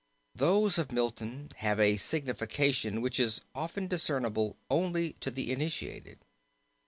[0.33, 6.25] Those of Milton have a signification which is often discernible only to the initiated.